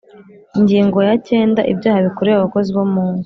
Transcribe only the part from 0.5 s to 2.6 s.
Ingingo ya cyenda Ibyaha bikorewe